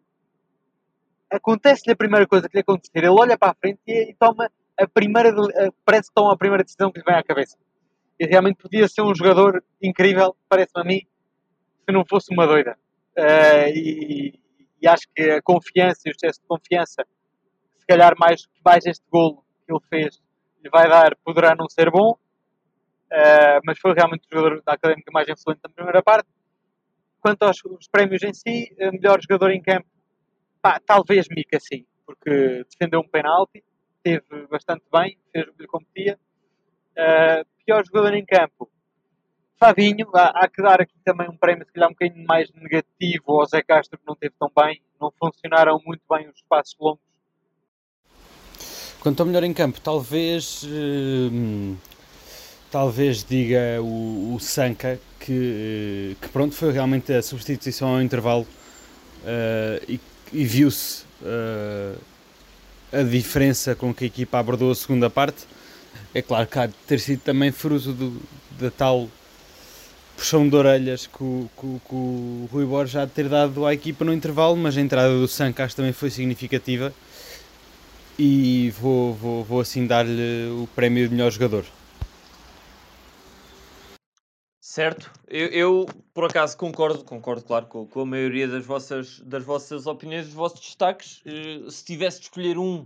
[1.31, 4.51] Acontece-lhe a primeira coisa que lhe acontecer, ele olha para a frente e, e toma
[4.79, 5.33] a primeira,
[5.83, 7.57] parece que toma a primeira decisão que lhe vem à cabeça
[8.19, 11.01] e realmente podia ser um jogador incrível, parece-me a mim,
[11.85, 12.77] se não fosse uma doida.
[13.17, 14.39] Uh, e,
[14.79, 17.03] e, acho que a confiança e o excesso de confiança,
[17.79, 20.21] se calhar mais, mais este golo que ele fez,
[20.63, 25.11] lhe vai dar, poderá não ser bom, uh, mas foi realmente o jogador da Académica
[25.11, 26.29] mais influente na primeira parte.
[27.25, 27.57] Quanto aos
[27.91, 29.87] prémios em si, melhor jogador em campo,
[30.61, 33.63] pá, talvez Mika sim, porque defendeu um penalti,
[33.95, 36.19] esteve bastante bem, fez o que lhe competia.
[36.91, 38.69] Uh, pior jogador em campo.
[39.59, 43.39] Fabinho, há, há, que dar aqui também um prémio, se calhar um bocadinho mais negativo
[43.39, 47.01] ao Zé Castro, que não teve tão bem, não funcionaram muito bem os espaços longos.
[49.01, 50.63] Quanto ao melhor em campo, talvez.
[50.63, 51.75] Hum,
[52.75, 58.45] talvez diga o, o Sanka, que, que, pronto, foi realmente a substituição ao intervalo
[59.23, 59.97] uh, e,
[60.33, 61.97] e viu-se uh,
[62.91, 65.45] a diferença com que a equipa abordou a segunda parte
[66.13, 68.21] é claro que há de ter sido também fruto do,
[68.59, 69.07] da tal
[70.17, 74.03] puxão de orelhas que o, que, que o Rui Borges já ter dado à equipa
[74.03, 76.93] no intervalo, mas a entrada do Sancas também foi significativa
[78.19, 81.63] e vou, vou, vou assim dar-lhe o prémio de melhor jogador.
[84.75, 89.41] Certo, eu, eu, por acaso concordo, concordo claro com, com, a maioria das vossas, das
[89.41, 91.23] vossas opiniões, dos vossos destaques.
[91.25, 92.85] Uh, se tivesse de escolher um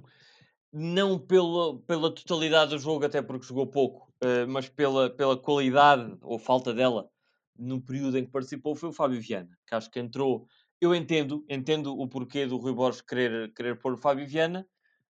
[0.71, 6.15] não pela, pela totalidade do jogo, até porque jogou pouco, uh, mas pela, pela qualidade
[6.21, 7.10] ou falta dela
[7.58, 10.45] no período em que participou, foi o Fábio Viana, que acho que entrou.
[10.80, 14.63] Eu entendo, entendo o porquê do Rui Borges querer, querer pôr o Fábio Viana.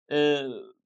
[0.08, 0.77] Uh,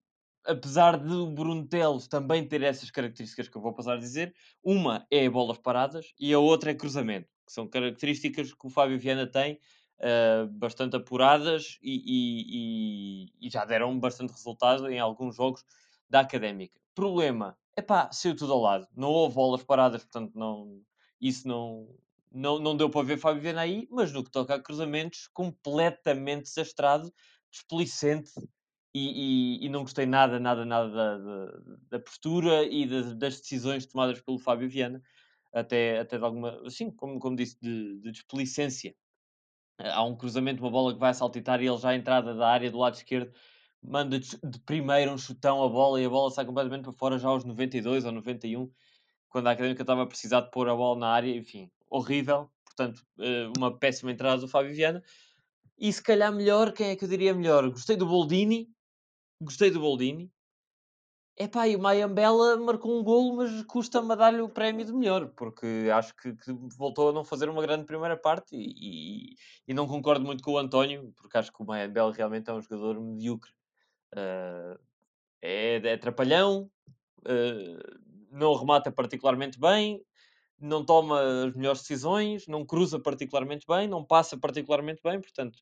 [0.45, 4.35] apesar de o Bruno Teles também ter essas características que eu vou passar a dizer,
[4.63, 8.99] uma é bolas paradas e a outra é cruzamento, que são características que o Fábio
[8.99, 9.59] Viana tem
[10.01, 15.65] uh, bastante apuradas e, e, e, e, já deram bastante resultado em alguns jogos
[16.09, 16.81] da Académica.
[16.95, 20.83] Problema, é pá, saiu tudo ao lado, não houve bolas paradas, portanto não,
[21.21, 21.89] isso não,
[22.31, 26.45] não, não deu para ver Fábio Viana aí, mas no que toca a cruzamentos, completamente
[26.45, 27.13] desastrado,
[27.51, 28.33] desplicente
[28.95, 31.59] e, e, e, não gostei nada, nada, nada da, da,
[31.91, 35.03] da postura e das, das, decisões tomadas pelo Fábio Viana,
[35.53, 38.95] até, até de alguma, assim, como, como disse, de, de desplicência.
[39.79, 42.71] Há um cruzamento, uma bola que vai saltitar e ele já à entrada da área
[42.71, 43.33] do lado esquerdo
[43.83, 47.29] manda de, primeiro um chutão a bola e a bola sai completamente para fora já
[47.29, 48.71] aos 92 ou 91,
[49.29, 52.51] quando a Académica estava a precisar de pôr a bola na área, enfim, horrível.
[52.65, 55.03] Portanto, eh, uma péssima entrada do Fábio Viana.
[55.77, 57.69] E se calhar melhor, quem é que eu diria melhor?
[57.71, 58.69] Gostei do Boldini,
[59.43, 60.31] gostei do Boldini.
[61.39, 65.29] Epá, e o Mayambela marcou um golo, mas custa-me a dar-lhe o prémio de melhor,
[65.35, 69.75] porque acho que, que, voltou a não fazer uma grande primeira parte e, e, e
[69.75, 73.01] não concordo muito com o António, porque acho que o Mayambela realmente é um jogador
[73.01, 73.51] medíocre.
[74.15, 74.79] Uh,
[75.41, 76.71] é, é trapalhão,
[77.21, 77.99] uh,
[78.31, 80.05] não remata particularmente bem,
[80.61, 85.59] não toma as melhores decisões, não cruza particularmente bem, não passa particularmente bem, portanto,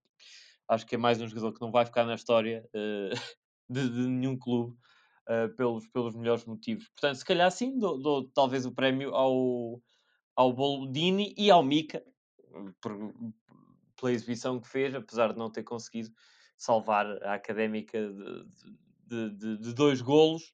[0.68, 3.14] acho que é mais um jogador que não vai ficar na história uh,
[3.70, 4.76] de, de, nenhum clube
[5.28, 6.88] uh, pelos, pelos melhores motivos.
[6.88, 9.80] Portanto, se calhar sim, dou, dou talvez o prémio ao,
[10.34, 12.04] ao Boldini e ao Mica,
[12.80, 13.14] por,
[13.96, 16.10] pela exibição que fez, apesar de não ter conseguido
[16.58, 17.98] salvar a académica
[19.06, 20.52] de, de, de dois golos.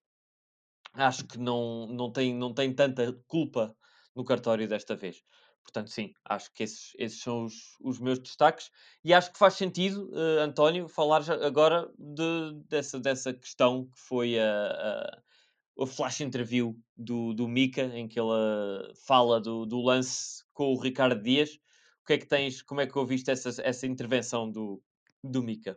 [0.92, 3.76] Acho que não, não, tem, não tem tanta culpa
[4.14, 5.22] no cartório desta vez.
[5.66, 8.70] Portanto, sim, acho que esses, esses são os, os meus destaques
[9.05, 14.38] e acho que faz sentido, uh, António, falar agora de, dessa, dessa questão que foi
[14.38, 19.83] a, a, a flash interview do, do Mika, em que ele uh, fala do, do
[19.83, 21.59] lance com o Ricardo Dias.
[22.02, 24.81] O que é que tens, como é que ouviste essa, essa intervenção do,
[25.22, 25.76] do Mika?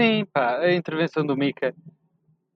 [0.00, 1.72] Sim, pá, a intervenção do Mika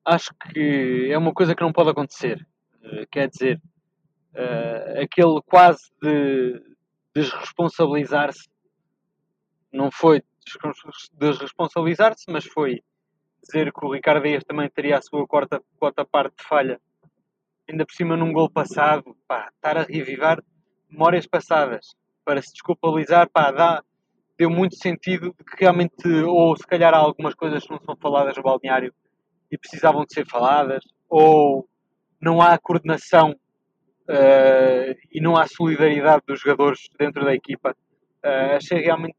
[0.04, 2.46] acho que é uma coisa que não pode acontecer.
[2.82, 3.62] Uh, quer dizer,
[4.34, 6.60] uh, aquele quase de
[7.14, 8.48] desresponsabilizar-se,
[9.72, 10.22] não foi
[11.16, 12.82] desresponsabilizar-se, mas foi
[13.42, 16.80] dizer que o Ricardo Dias também teria a sua quarta, quarta parte de falha,
[17.68, 20.42] ainda por cima num gol passado, pá, estar a revivar
[20.88, 21.94] memórias passadas
[22.24, 23.82] para se desculpabilizar, pá, dá,
[24.38, 27.96] deu muito sentido de que realmente, ou se calhar há algumas coisas que não são
[27.96, 28.92] faladas no balneário
[29.50, 31.68] e precisavam de ser faladas, ou
[32.20, 33.34] não há coordenação
[34.08, 37.76] uh, e não há solidariedade dos jogadores dentro da equipa.
[38.24, 39.16] Uh, achei realmente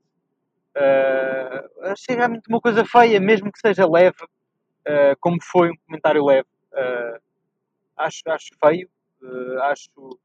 [0.76, 6.26] uh, achei realmente uma coisa feia, mesmo que seja leve, uh, como foi um comentário
[6.26, 6.48] leve.
[7.98, 8.90] acho, acho feio,
[9.64, 10.20] acho,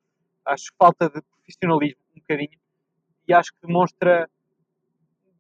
[0.45, 2.59] acho falta de profissionalismo um bocadinho
[3.29, 4.29] e acho que demonstra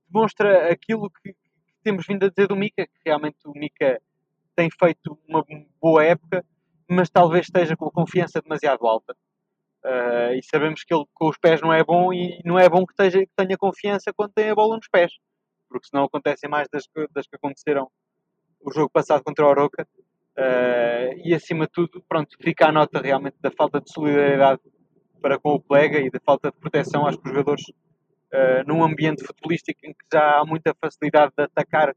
[0.08, 4.00] demonstra aquilo que, que temos vindo a dizer do Mica, que realmente o Mica
[4.56, 5.44] tem feito uma
[5.80, 6.44] boa época,
[6.90, 9.14] mas talvez esteja com a confiança demasiado alta.
[9.84, 12.84] Uh, e sabemos que ele com os pés não é bom e não é bom
[12.84, 15.12] que, esteja, que tenha confiança quando tem a bola nos pés,
[15.68, 17.88] porque senão acontecem mais das, das que aconteceram
[18.60, 19.86] o jogo passado contra o Oroca.
[20.36, 24.60] Uh, e acima de tudo, pronto, fica a nota realmente da falta de solidariedade
[25.20, 29.80] para com o colega e da falta de proteção aos jogadores uh, num ambiente futebolístico
[29.84, 31.94] em que já há muita facilidade de atacar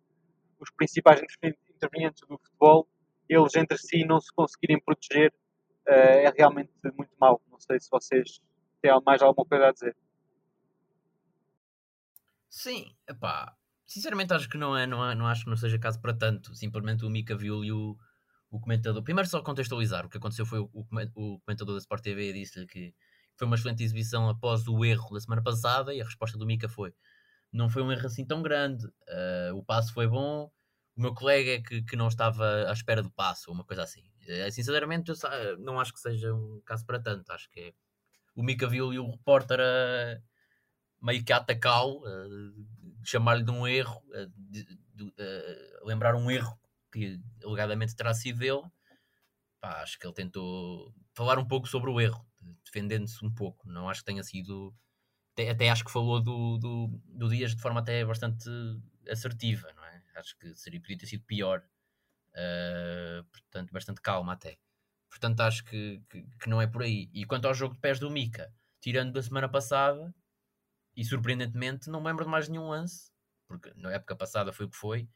[0.60, 2.88] os principais intervenientes do futebol
[3.34, 5.34] eles entre si não se conseguirem proteger
[5.88, 7.41] uh, é realmente muito mau.
[7.50, 8.41] Não sei se vocês
[8.82, 9.96] têm mais alguma coisa a dizer.
[12.50, 16.00] Sim, epá, sinceramente acho que não é, não, é, não acho que não seja caso
[16.00, 16.54] para tanto.
[16.56, 17.98] Simplesmente o Mika viu e o,
[18.52, 19.02] o comentador.
[19.04, 20.69] Primeiro só contextualizar, o que aconteceu foi o,
[21.15, 22.93] o comentador da Sport TV disse-lhe que
[23.36, 26.69] foi uma excelente exibição após o erro da semana passada e a resposta do Mika
[26.69, 26.93] foi
[27.54, 30.52] não foi um erro assim tão grande, uh, o passo foi bom,
[30.95, 34.03] o meu colega é que, que não estava à espera do passo, uma coisa assim.
[34.27, 37.32] É, sinceramente, eu não acho que seja um caso para tanto.
[37.32, 37.73] Acho que é
[38.36, 40.21] o viu e o repórter a,
[41.01, 42.01] meio que atacá-lo,
[43.03, 45.13] chamar-lhe de um erro, a, de, de,
[45.82, 46.58] a lembrar um erro
[46.91, 48.63] que alegadamente terá sido dele.
[49.60, 52.25] Pá, acho que ele tentou falar um pouco sobre o erro,
[52.63, 53.67] defendendo-se um pouco.
[53.67, 54.73] Não acho que tenha sido.
[55.34, 58.47] Até, até acho que falou do, do, do Dias de forma até bastante
[59.10, 59.83] assertiva, não é?
[60.15, 61.63] Acho que seria, podia ter sido pior.
[62.34, 64.58] Uh, portanto, bastante calma até.
[65.10, 67.10] Portanto, acho que, que, que, não é por aí.
[67.13, 70.13] E quanto ao jogo de pés do Mika, tirando da semana passada,
[70.95, 73.12] e surpreendentemente, não me lembro de mais nenhum lance,
[73.47, 75.08] porque na época passada foi o que foi,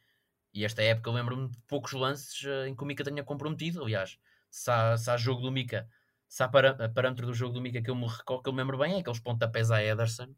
[0.54, 3.84] E esta época lembro-me de poucos lances uh, em que o Mika tenha comprometido.
[3.84, 5.88] Aliás, se há, se há jogo do Mika,
[6.28, 8.60] se há para, parâmetro do jogo do Mika que eu me recordo, que eu me
[8.60, 10.34] lembro bem, é aqueles pontapés a Ederson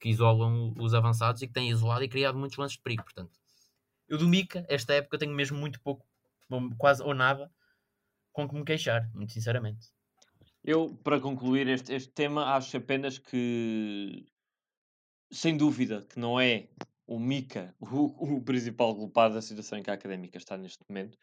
[0.00, 3.04] que isolam os avançados e que têm isolado e criado muitos lances de perigo.
[3.04, 3.32] Portanto,
[4.08, 6.06] eu do Mika, esta época, tenho mesmo muito pouco,
[6.78, 7.50] quase ou nada,
[8.32, 9.88] com que me queixar, muito sinceramente.
[10.62, 14.26] Eu, para concluir este, este tema, acho apenas que,
[15.30, 16.68] sem dúvida, que não é
[17.06, 21.16] o Mika o, o principal culpado da situação em que a académica está neste momento.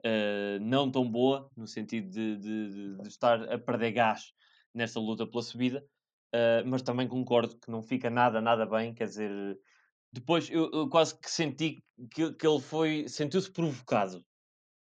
[0.00, 4.32] Uh, não tão boa, no sentido de, de, de, estar a perder gás
[4.72, 5.84] nesta luta pela subida,
[6.34, 8.94] uh, mas também concordo que não fica nada, nada bem.
[8.94, 9.58] Quer dizer,
[10.12, 14.24] depois eu, eu quase que senti que, que ele foi, sentiu-se provocado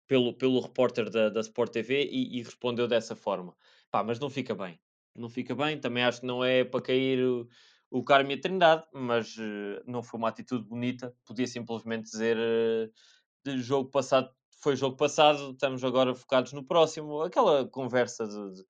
[0.07, 3.55] pelo, pelo repórter da, da Sport TV e, e, respondeu dessa forma.
[3.91, 4.79] Pá, mas não fica bem.
[5.15, 5.79] Não fica bem.
[5.79, 7.47] Também acho que não é para cair o,
[7.91, 11.15] o Carmo e a Trindade, mas uh, não foi uma atitude bonita.
[11.25, 14.29] Podia simplesmente dizer uh, jogo passado
[14.63, 17.21] foi jogo passado, estamos agora focados no próximo.
[17.21, 18.65] Aquela conversa de, de,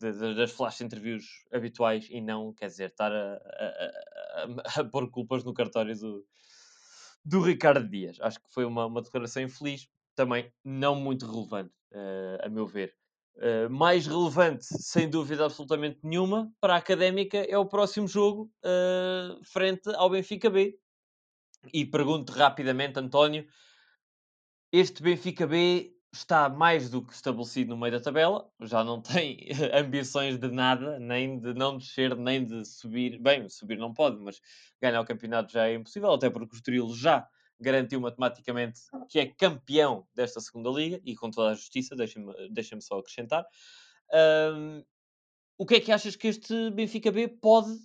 [0.00, 5.10] de, das flash interviews habituais e não, quer dizer, estar a, a, a, a pôr
[5.10, 6.26] culpas no cartório do,
[7.24, 8.18] do Ricardo Dias.
[8.20, 12.94] Acho que foi uma, uma declaração infeliz também não muito relevante, uh, a meu ver.
[13.36, 19.42] Uh, mais relevante, sem dúvida absolutamente nenhuma, para a Académica é o próximo jogo uh,
[19.44, 20.78] frente ao Benfica B.
[21.72, 23.46] E pergunto rapidamente, António,
[24.72, 29.48] este Benfica B está mais do que estabelecido no meio da tabela, já não tem
[29.72, 33.18] ambições de nada, nem de não descer, nem de subir.
[33.20, 34.40] Bem, subir não pode, mas
[34.80, 37.28] ganhar o campeonato já é impossível, até porque o Estoril já
[37.60, 41.94] garantiu matematicamente que é campeão desta segunda liga e com toda a justiça,
[42.50, 43.44] deixem só acrescentar.
[44.12, 44.82] Um,
[45.58, 47.78] o que é que achas que este Benfica B pode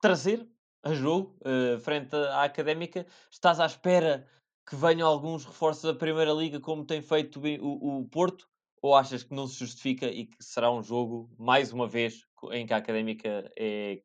[0.00, 0.46] trazer
[0.82, 3.06] a jogo uh, frente à académica?
[3.30, 4.26] Estás à espera
[4.68, 8.48] que venham alguns reforços da Primeira Liga, como tem feito o, o Porto?
[8.80, 12.66] Ou achas que não se justifica e que será um jogo, mais uma vez, em
[12.66, 14.02] que a académica é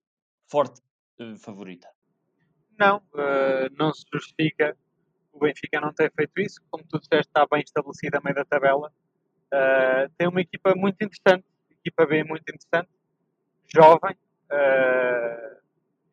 [0.47, 0.81] forte
[1.19, 1.87] uh, favorita?
[2.79, 4.77] Não, uh, não se justifica.
[5.33, 6.61] O Benfica não tem feito isso.
[6.69, 8.91] Como tu disseste, está bem estabelecido a meio da tabela.
[9.47, 12.89] Uh, tem uma equipa muito interessante, equipa B muito interessante,
[13.73, 14.15] jovem.
[14.51, 15.57] Uh,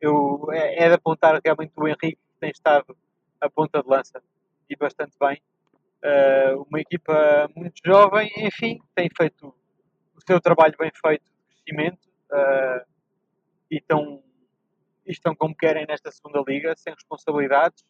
[0.00, 2.96] eu, é, é de apontar realmente o Henrique, que tem estado
[3.44, 4.22] a ponta de lança
[4.68, 5.40] e bastante bem.
[6.02, 9.54] Uh, uma equipa muito jovem, enfim, tem feito
[10.14, 12.85] o seu trabalho bem feito de crescimento uh,
[13.70, 14.22] e estão
[15.07, 17.83] estão como querem nesta segunda liga, sem responsabilidades,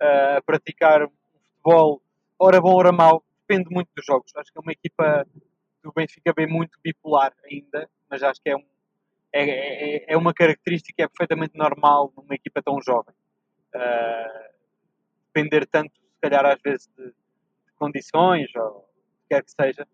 [0.00, 1.08] uh, a praticar
[1.62, 2.02] futebol,
[2.38, 4.30] ora bom, ora mau, depende muito dos jogos.
[4.36, 5.26] Acho que é uma equipa
[5.82, 8.64] do Benfica bem muito bipolar ainda, mas acho que é, um,
[9.32, 13.14] é, é, é uma característica é perfeitamente normal numa equipa tão jovem.
[13.74, 14.50] Uh,
[15.32, 18.88] depender tanto, se calhar, às vezes, de, de condições, ou
[19.28, 19.86] quer que seja,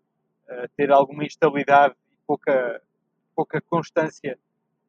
[0.49, 2.81] uh, ter alguma instabilidade e pouca,
[3.35, 4.37] pouca constância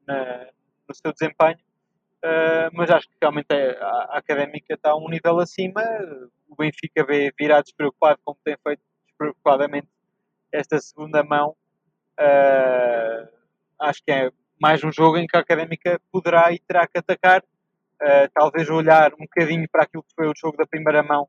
[0.06, 0.46] na,
[0.88, 1.58] no seu desempenho,
[2.18, 5.82] Uh, mas acho que realmente é, a, a, académica está a um nível acima.
[6.48, 7.06] O Benfica
[7.38, 9.86] virá despreocupado, como tem feito despreocupadamente
[10.50, 11.54] esta segunda mão.
[12.18, 13.28] Uh,
[13.78, 17.44] acho que é mais um jogo em que a académica poderá e terá que atacar.
[18.00, 21.28] Uh, talvez olhar um bocadinho para aquilo que foi o jogo da primeira mão,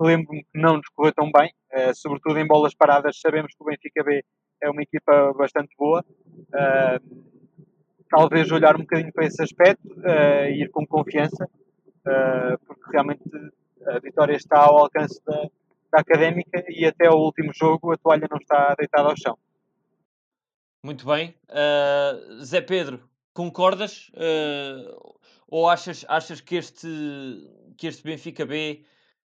[0.00, 1.52] lembro-me que não nos correu tão bem,
[1.94, 3.20] sobretudo em bolas paradas.
[3.20, 4.24] Sabemos que o Benfica B
[4.62, 6.02] é uma equipa bastante boa
[8.10, 13.22] talvez olhar um bocadinho para esse aspecto uh, e ir com confiança, uh, porque realmente
[13.86, 15.48] a vitória está ao alcance da,
[15.92, 19.38] da académica e até ao último jogo a toalha não está deitada ao chão.
[20.82, 21.34] Muito bem.
[21.48, 23.00] Uh, Zé Pedro,
[23.32, 24.10] concordas?
[25.50, 26.88] Ou achas, achas que, este,
[27.76, 28.84] que este Benfica B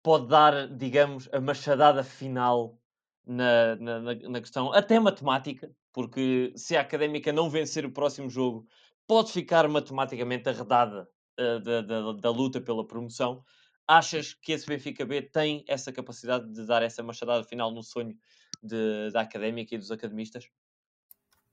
[0.04, 2.80] pode dar, digamos, a machadada final
[3.26, 8.67] na, na, na, questão, até matemática, porque se a académica não vencer o próximo jogo,
[9.08, 11.09] pode ficar matematicamente arredada
[11.39, 13.43] uh, da, da, da, luta pela promoção.
[13.88, 18.16] Achas que esse Benfica B tem essa capacidade de dar essa machadada final no sonho
[18.61, 20.45] de, da académica e dos academistas?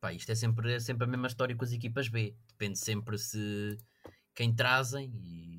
[0.00, 2.36] Pá, isto é sempre, é sempre a mesma história com as equipas B.
[2.48, 3.76] Depende sempre se
[4.34, 5.50] quem trazem e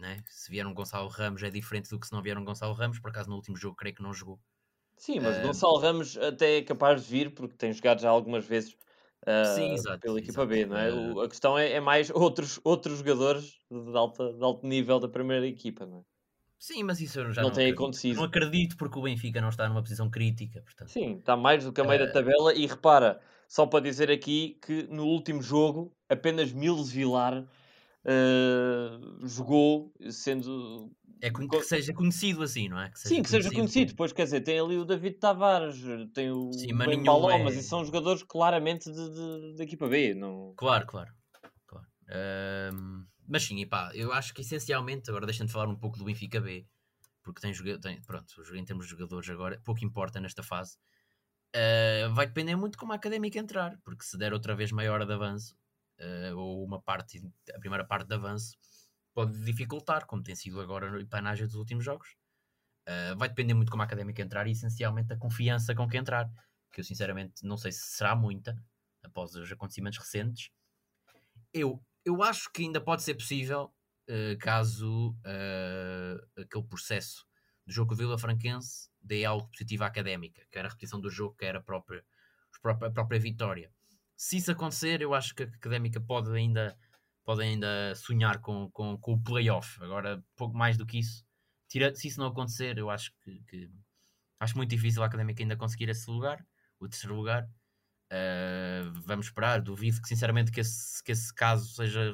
[0.00, 0.22] né?
[0.26, 2.98] se vier um Gonçalo Ramos é diferente do que se não vier um Gonçalo Ramos.
[2.98, 4.40] Por acaso no último jogo creio que não jogou.
[4.96, 8.44] Sim, mas uh, Gonçalo Ramos até é capaz de vir, porque tem jogado já algumas
[8.44, 10.48] vezes uh, sim, exato, pela equipa exato.
[10.48, 10.92] B, não é?
[10.92, 15.08] O, a questão é, é, mais outros, outros jogadores de, alta, de alto nível da
[15.08, 16.02] primeira equipa, não é?
[16.58, 17.82] Sim, mas isso eu já não, não tem acredito.
[17.82, 18.16] acontecido.
[18.16, 20.60] Não acredito porque o Benfica não está numa posição crítica.
[20.60, 20.90] Portanto.
[20.90, 22.06] Sim, está mais do que a meio uh...
[22.06, 22.54] da tabela.
[22.54, 27.42] E repara, só para dizer aqui que no último jogo apenas Miles Vilar
[28.04, 30.90] uh, jogou, sendo
[31.20, 32.90] É que seja conhecido assim, não é?
[32.90, 33.90] Que Sim, que seja conhecido.
[33.90, 35.76] Depois, quer dizer, tem ali o David Tavares,
[36.12, 37.42] tem o Sim, Ben é...
[37.42, 40.14] mas e são jogadores claramente de, de, de equipa B.
[40.14, 40.52] Não...
[40.56, 41.10] Claro, claro.
[41.66, 41.86] claro.
[42.74, 45.96] Um, mas sim, e pá, eu acho que essencialmente, agora deixando de falar um pouco
[45.96, 46.66] do Benfica B,
[47.22, 50.76] porque tem, tem pronto, em termos de jogadores agora, pouco importa nesta fase.
[51.54, 55.04] Uh, vai depender muito como a académica entrar, porque se der outra vez meia hora
[55.04, 55.56] de avanço,
[56.00, 57.22] uh, ou uma parte,
[57.54, 58.56] a primeira parte de avanço,
[59.12, 62.16] pode dificultar, como tem sido agora no Panagem dos últimos jogos.
[62.88, 66.28] Uh, vai depender muito como a académica entrar e essencialmente da confiança com que entrar,
[66.72, 68.56] que eu sinceramente não sei se será muita
[69.02, 70.50] após os acontecimentos recentes.
[71.52, 73.72] Eu, eu acho que ainda pode ser possível
[74.08, 75.16] uh, caso
[76.36, 77.26] aquele processo
[77.66, 81.56] do jogo Vila Franquense dê algo positivo à académica, quer a repetição do jogo, quer
[81.56, 82.04] a própria,
[82.64, 83.72] a própria vitória.
[84.20, 86.76] Se isso acontecer, eu acho que a académica pode ainda
[87.24, 89.82] podem ainda sonhar com, com, com o playoff.
[89.82, 91.24] Agora, pouco mais do que isso,
[91.66, 93.70] tira, se isso não acontecer, eu acho que, que
[94.38, 96.46] acho muito difícil a Académica ainda conseguir esse lugar,
[96.78, 97.48] o terceiro lugar.
[98.12, 102.12] Uh, vamos esperar, duvido que sinceramente que esse, que esse caso seja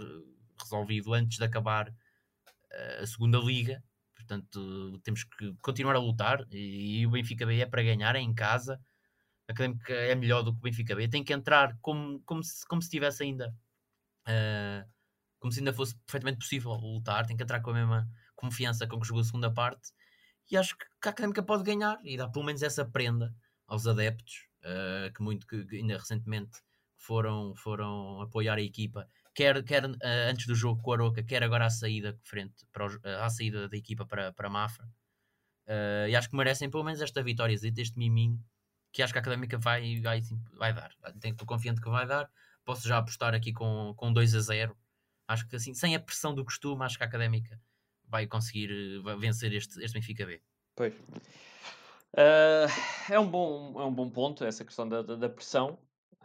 [0.62, 3.82] resolvido antes de acabar uh, a segunda liga.
[4.14, 8.20] Portanto, temos que continuar a lutar e, e o Benfica B é para ganhar, é
[8.20, 8.80] em casa.
[9.48, 11.08] Académica é melhor do que o Benfica B.
[11.08, 13.54] Tem que entrar como, como, se, como se tivesse ainda
[14.26, 14.96] uh,
[15.38, 19.00] como se ainda fosse perfeitamente possível lutar, tem que entrar com a mesma confiança com
[19.00, 19.92] que jogou a segunda parte.
[20.50, 23.34] E acho que a Académica pode ganhar e dar pelo menos essa prenda
[23.66, 26.60] aos adeptos uh, que muito que, ainda recentemente
[26.96, 31.42] foram, foram apoiar a equipa, quer, quer uh, antes do jogo com a Aroca, quer
[31.42, 34.88] agora à saída frente para uh, à saída da equipa para, para Mafra.
[36.08, 38.40] e acho que merecem pelo menos esta vitória, este miminho
[38.96, 40.22] que acho que a Académica vai, vai,
[40.58, 40.90] vai dar.
[41.22, 42.30] Estou confiante que vai dar.
[42.64, 44.76] Posso já apostar aqui com, com 2 a 0
[45.28, 47.60] Acho que assim, sem a pressão do costume, acho que a académica
[48.08, 50.40] vai conseguir vai vencer este, este Benfica B.
[50.74, 50.94] Pois.
[52.14, 52.70] Uh,
[53.10, 55.78] é, um bom, é um bom ponto essa questão da, da, da, pressão.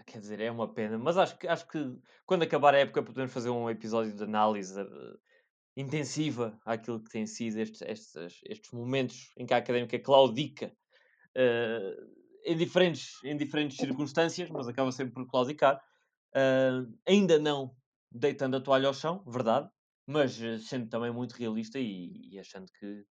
[0.06, 3.34] Quer dizer, é uma pena, mas acho que, acho que quando acabar a época podemos
[3.34, 5.20] fazer um episódio de análise uh,
[5.76, 10.72] intensiva àquilo que tem sido estes, estes, estes momentos em que a académica claudica
[11.36, 15.82] uh, em, diferentes, em diferentes circunstâncias, mas acaba sempre por claudicar.
[17.08, 17.76] ainda não
[18.12, 19.70] deitando a toalha ao chão, verdade,
[20.06, 23.06] mas eh, sendo também muito realista e, e achando que,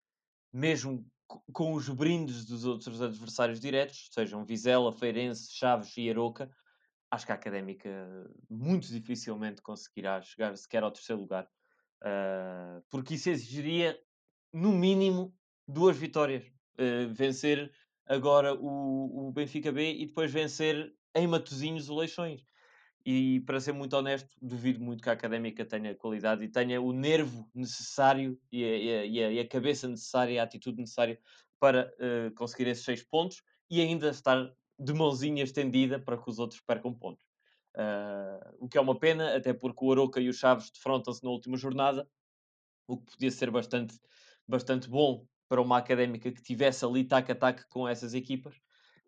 [0.52, 1.06] mesmo
[1.54, 6.50] com os brindes dos outros adversários diretos, sejam Vizela, Feirense, Chaves e Aroca,
[7.12, 7.90] acho que a Académica
[8.50, 11.48] muito dificilmente conseguirá chegar sequer ao terceiro lugar.
[12.02, 14.00] Uh, porque isso exigiria,
[14.52, 15.36] no mínimo,
[15.68, 16.46] duas vitórias.
[16.80, 17.72] Uh, vencer
[18.10, 22.44] agora o, o Benfica B e depois vencer em Matosinhos o Leixões.
[23.06, 26.92] E para ser muito honesto, duvido muito que a académica tenha qualidade e tenha o
[26.92, 31.18] nervo necessário e a, e a, e a cabeça necessária, e a atitude necessária
[31.60, 36.40] para uh, conseguir esses seis pontos e ainda estar de mãozinha estendida para que os
[36.40, 37.24] outros percam pontos.
[37.76, 41.30] Uh, o que é uma pena, até porque o Aroca e o Chaves defrontam-se na
[41.30, 42.10] última jornada,
[42.88, 43.98] o que podia ser bastante,
[44.48, 48.56] bastante bom para uma académica que tivesse ali tac-a-tac com essas equipas.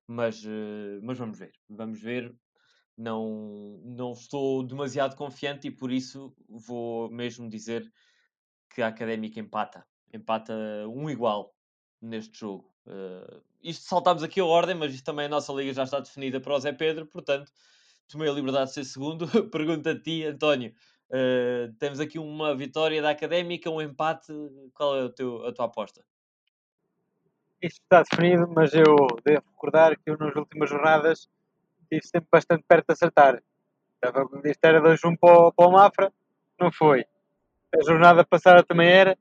[0.06, 1.54] Mas, uh, mas vamos ver.
[1.70, 2.36] Vamos ver
[2.98, 7.92] não, não estou demasiado confiante e por isso vou mesmo dizer
[8.70, 9.86] que a Académica empata.
[10.14, 10.54] Empata
[10.88, 11.56] um igual
[12.02, 12.72] neste jogo.
[12.86, 16.40] Uh, isto saltámos aqui a ordem, mas isto também a nossa liga já está definida
[16.40, 17.52] para o Zé Pedro, portanto
[18.08, 19.28] tomei a liberdade de ser segundo.
[19.50, 20.74] Pergunto a ti, António.
[21.10, 24.32] Uh, temos aqui uma vitória da Académica, um empate.
[24.74, 26.06] Qual é teu, a tua aposta?
[27.62, 31.30] Isto está definido, mas eu devo recordar que eu nas últimas jornadas
[31.84, 33.44] estive sempre bastante perto de acertar.
[34.46, 36.14] Isto era 2-1 para, para o Mafra,
[36.60, 37.06] não foi.
[37.74, 39.18] A jornada passada também era.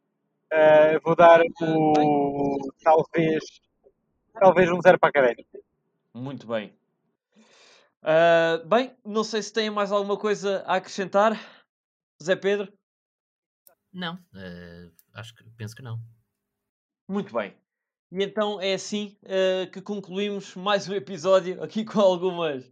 [0.52, 3.44] Uh, vou dar o talvez
[4.32, 5.60] talvez um zero para a académica.
[6.14, 6.74] Muito bem.
[8.02, 11.38] Uh, bem, não sei se tem mais alguma coisa a acrescentar,
[12.22, 12.72] Zé Pedro.
[13.92, 16.00] Não, uh, acho que penso que não.
[17.06, 17.54] Muito bem.
[18.12, 22.64] E então é assim uh, que concluímos mais um episódio aqui com algumas.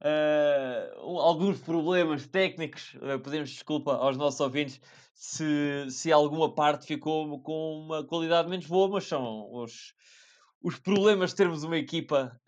[0.00, 2.94] Uh, alguns problemas técnicos.
[2.94, 4.80] Uh, pedimos desculpa aos nossos ouvintes
[5.12, 9.92] se, se alguma parte ficou com uma qualidade menos boa, mas são os,
[10.62, 12.38] os problemas de termos uma equipa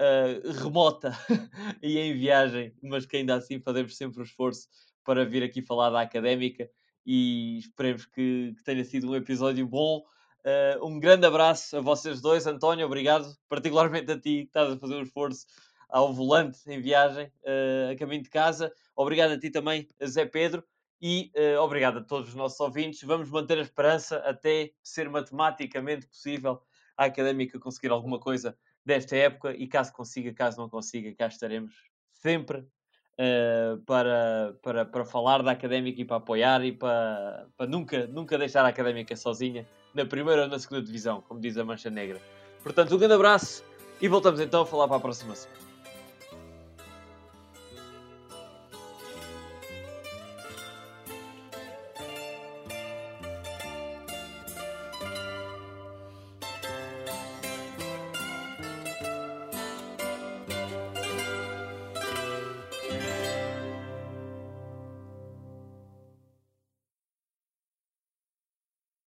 [0.60, 1.18] remota
[1.82, 4.68] e em viagem, mas que ainda assim fazemos sempre o esforço
[5.02, 6.70] para vir aqui falar da académica
[7.04, 10.04] e esperemos que, que tenha sido um episódio bom.
[10.44, 14.78] Uh, um grande abraço a vocês dois, António, obrigado, particularmente a ti que estás a
[14.78, 15.46] fazer um esforço
[15.88, 18.72] ao volante em viagem, uh, a caminho de casa.
[18.94, 20.62] Obrigado a ti também, Zé Pedro.
[21.00, 23.02] E uh, obrigado a todos os nossos ouvintes.
[23.02, 26.60] Vamos manter a esperança até ser matematicamente possível
[26.96, 29.54] a académica conseguir alguma coisa desta época.
[29.56, 31.72] E caso consiga, caso não consiga, cá estaremos
[32.12, 38.06] sempre uh, para, para, para falar da académica e para apoiar e para, para nunca,
[38.08, 39.66] nunca deixar a académica sozinha
[39.98, 42.20] na primeira ou na segunda divisão, como diz a Mancha Negra.
[42.62, 43.64] Portanto, um grande abraço
[44.00, 45.67] e voltamos então a falar para a próxima semana.